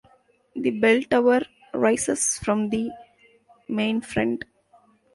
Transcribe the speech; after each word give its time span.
The 0.55 0.71
bell 0.71 1.03
tower 1.03 1.41
rises 1.75 2.39
from 2.39 2.69
the 2.71 2.89
main 3.69 4.01
front. 4.01 4.45